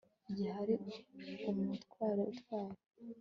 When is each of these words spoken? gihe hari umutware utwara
gihe 0.33 0.49
hari 0.57 0.75
umutware 1.49 2.21
utwara 2.31 2.79